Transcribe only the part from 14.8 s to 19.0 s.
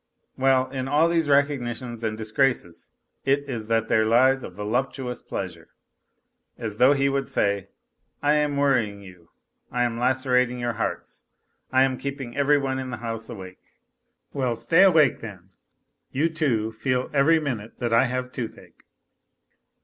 awake then, you, too, feel every minute that I have toothache.